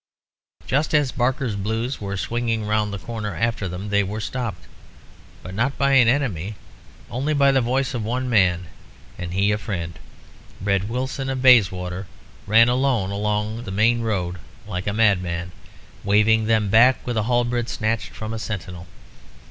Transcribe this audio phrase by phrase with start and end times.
[0.65, 4.65] Just as Barker's Blues were swinging round the corner after them, they were stopped,
[5.43, 6.55] but not by an enemy;
[7.11, 8.65] only by the voice of one man,
[9.19, 9.99] and he a friend.
[10.59, 12.07] Red Wilson of Bayswater
[12.47, 15.51] ran alone along the main road like a madman,
[16.03, 18.87] waving them back with a halberd snatched from a sentinel.